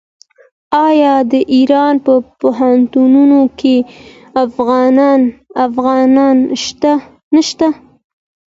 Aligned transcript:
آیا 0.87 1.13
د 1.31 1.33
ایران 1.55 1.95
په 2.05 2.13
پوهنتونونو 2.39 3.39
کې 3.59 3.75
افغانان 5.65 6.37
نشته؟ 7.35 7.67